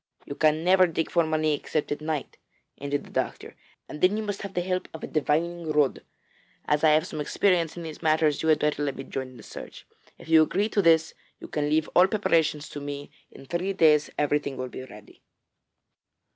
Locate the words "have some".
6.93-7.21